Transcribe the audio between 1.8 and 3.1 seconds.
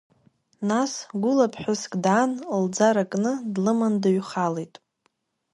даан, лӡара